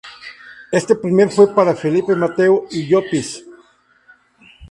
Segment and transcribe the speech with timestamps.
[0.71, 3.45] Este primer fue para Felipe Mateu y Llopis.